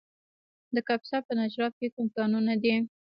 [0.75, 2.73] د کاپیسا په نجراب کې کوم کانونه دي؟